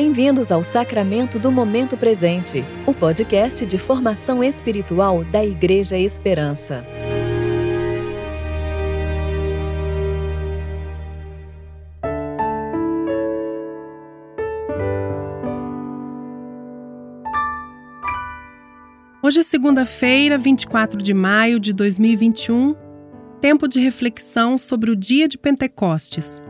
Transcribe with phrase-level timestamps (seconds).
[0.00, 6.86] Bem-vindos ao Sacramento do Momento Presente, o podcast de formação espiritual da Igreja Esperança.
[19.20, 22.76] Hoje é segunda-feira, 24 de maio de 2021,
[23.40, 26.40] tempo de reflexão sobre o dia de Pentecostes.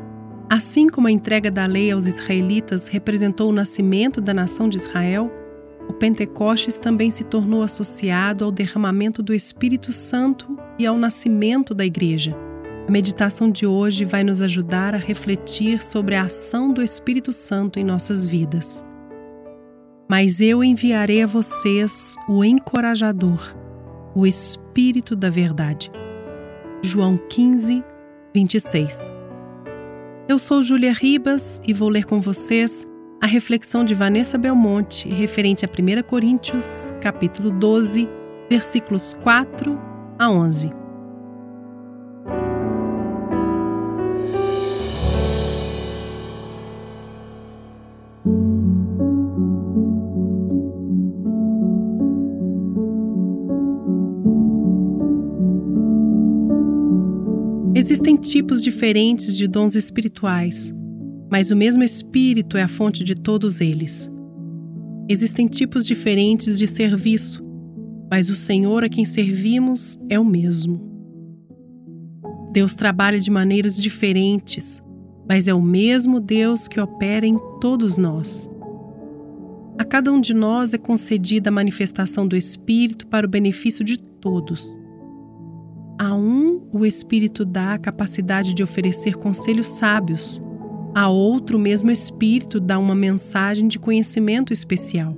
[0.51, 5.31] Assim como a entrega da lei aos israelitas representou o nascimento da nação de Israel,
[5.87, 11.85] o Pentecostes também se tornou associado ao derramamento do Espírito Santo e ao nascimento da
[11.85, 12.35] Igreja.
[12.87, 17.79] A meditação de hoje vai nos ajudar a refletir sobre a ação do Espírito Santo
[17.79, 18.83] em nossas vidas.
[20.09, 23.55] Mas eu enviarei a vocês o encorajador,
[24.15, 25.91] o Espírito da Verdade.
[26.83, 27.85] João 15,
[28.35, 29.18] 26.
[30.29, 32.87] Eu sou Júlia Ribas e vou ler com vocês
[33.19, 38.07] a reflexão de Vanessa Belmonte referente a 1 Coríntios, capítulo 12,
[38.51, 39.81] versículos 4
[40.19, 40.71] a 11.
[57.79, 60.75] Existem tipos diferentes de dons espirituais,
[61.31, 64.11] mas o mesmo Espírito é a fonte de todos eles.
[65.09, 67.41] Existem tipos diferentes de serviço,
[68.11, 70.81] mas o Senhor a quem servimos é o mesmo.
[72.53, 74.83] Deus trabalha de maneiras diferentes,
[75.29, 78.51] mas é o mesmo Deus que opera em todos nós.
[79.79, 84.01] A cada um de nós é concedida a manifestação do Espírito para o benefício de
[84.01, 84.77] todos.
[86.01, 90.41] A um, o Espírito dá a capacidade de oferecer conselhos sábios.
[90.95, 95.17] A outro, o mesmo Espírito dá uma mensagem de conhecimento especial.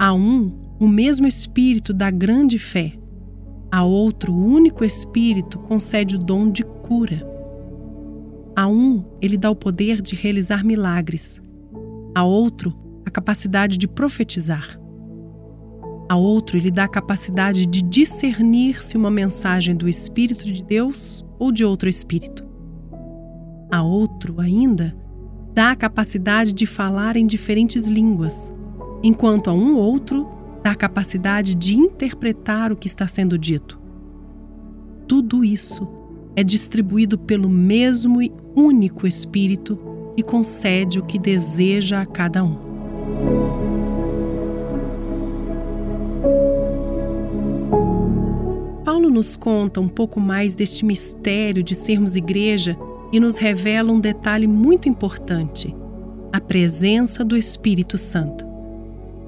[0.00, 2.94] A um, o mesmo Espírito dá grande fé.
[3.70, 7.22] A outro, o único Espírito concede o dom de cura.
[8.56, 11.38] A um, ele dá o poder de realizar milagres.
[12.14, 14.80] A outro, a capacidade de profetizar.
[16.14, 21.26] A outro, ele dá a capacidade de discernir se uma mensagem do Espírito de Deus
[21.40, 22.46] ou de outro Espírito.
[23.68, 24.96] A outro, ainda,
[25.52, 28.52] dá a capacidade de falar em diferentes línguas,
[29.02, 30.30] enquanto a um outro
[30.62, 33.82] dá a capacidade de interpretar o que está sendo dito.
[35.08, 35.88] Tudo isso
[36.36, 39.76] é distribuído pelo mesmo e único Espírito
[40.16, 42.63] e concede o que deseja a cada um.
[49.10, 52.76] Nos conta um pouco mais deste mistério de sermos igreja
[53.12, 55.74] e nos revela um detalhe muito importante:
[56.32, 58.44] a presença do Espírito Santo.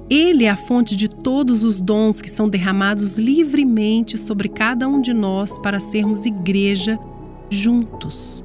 [0.09, 5.01] Ele é a fonte de todos os dons que são derramados livremente sobre cada um
[5.01, 6.97] de nós para sermos igreja
[7.49, 8.43] juntos.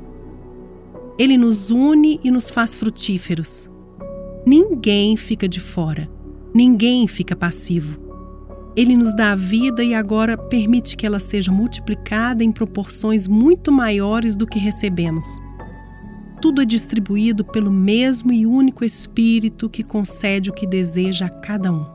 [1.16, 3.70] Ele nos une e nos faz frutíferos.
[4.44, 6.10] Ninguém fica de fora,
[6.52, 8.01] ninguém fica passivo.
[8.74, 13.70] Ele nos dá a vida e agora permite que ela seja multiplicada em proporções muito
[13.70, 15.26] maiores do que recebemos.
[16.40, 21.70] Tudo é distribuído pelo mesmo e único Espírito que concede o que deseja a cada
[21.70, 21.86] um.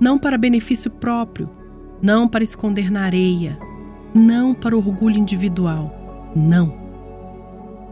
[0.00, 1.48] Não para benefício próprio,
[2.02, 3.58] não para esconder na areia,
[4.12, 6.80] não para orgulho individual, não.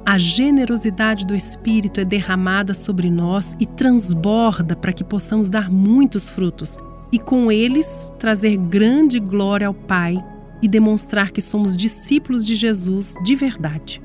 [0.04, 6.28] A generosidade do Espírito é derramada sobre nós e transborda para que possamos dar muitos
[6.28, 6.78] frutos
[7.12, 10.22] e com eles trazer grande glória ao Pai
[10.60, 14.02] e demonstrar que somos discípulos de Jesus de verdade.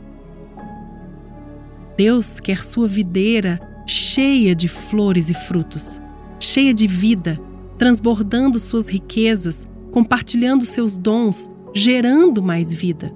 [1.97, 6.01] Deus quer sua videira cheia de flores e frutos,
[6.39, 7.39] cheia de vida,
[7.77, 13.13] transbordando suas riquezas, compartilhando seus dons, gerando mais vida.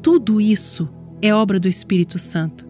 [0.00, 0.88] Tudo isso
[1.20, 2.66] é obra do Espírito Santo,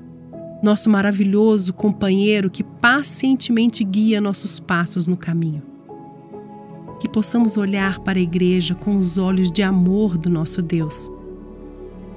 [0.62, 5.73] nosso maravilhoso companheiro que pacientemente guia nossos passos no caminho
[7.04, 11.10] que possamos olhar para a igreja com os olhos de amor do nosso Deus,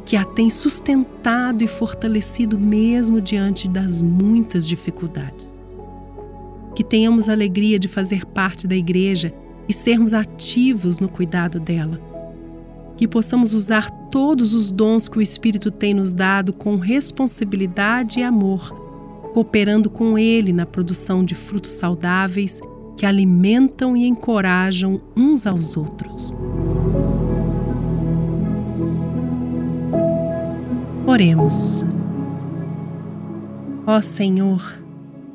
[0.06, 5.60] que a tem sustentado e fortalecido mesmo diante das muitas dificuldades.
[6.74, 9.34] Que tenhamos a alegria de fazer parte da igreja
[9.68, 12.00] e sermos ativos no cuidado dela.
[12.96, 18.24] Que possamos usar todos os dons que o Espírito tem nos dado com responsabilidade e
[18.24, 18.72] amor,
[19.34, 22.62] cooperando com Ele na produção de frutos saudáveis
[22.98, 26.34] que alimentam e encorajam uns aos outros.
[31.06, 31.86] Oremos.
[33.86, 34.82] Ó Senhor,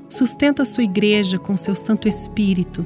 [0.08, 2.84] sustenta a sua igreja com seu Santo Espírito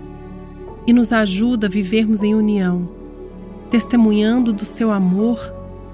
[0.87, 2.88] e nos ajuda a vivermos em união,
[3.70, 5.40] testemunhando do seu amor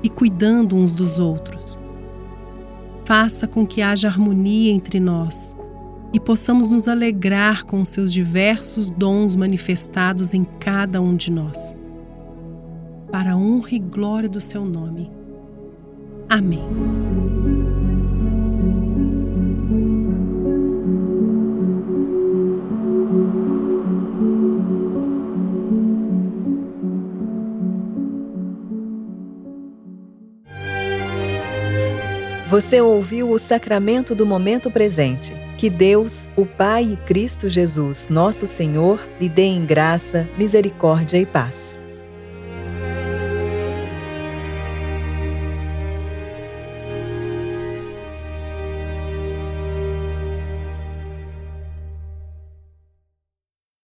[0.02, 1.78] e cuidando uns dos outros.
[3.04, 5.56] Faça com que haja harmonia entre nós
[6.12, 11.74] e possamos nos alegrar com os seus diversos dons manifestados em cada um de nós.
[13.10, 15.10] Para a honra e glória do seu nome.
[16.28, 16.62] Amém.
[32.48, 35.32] Você ouviu o sacramento do momento presente.
[35.62, 41.24] Que Deus, o Pai e Cristo Jesus, nosso Senhor, lhe dê em graça, misericórdia e
[41.24, 41.78] paz.